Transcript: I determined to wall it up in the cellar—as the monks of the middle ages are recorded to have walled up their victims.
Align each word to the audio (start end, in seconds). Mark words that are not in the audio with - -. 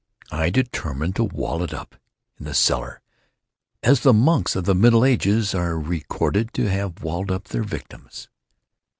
I 0.31 0.49
determined 0.49 1.15
to 1.17 1.23
wall 1.23 1.61
it 1.61 1.75
up 1.75 1.95
in 2.39 2.45
the 2.45 2.55
cellar—as 2.55 3.99
the 3.99 4.13
monks 4.13 4.55
of 4.55 4.63
the 4.65 4.73
middle 4.73 5.05
ages 5.05 5.53
are 5.53 5.77
recorded 5.79 6.53
to 6.55 6.67
have 6.71 7.03
walled 7.03 7.29
up 7.29 7.49
their 7.49 7.61
victims. 7.61 8.27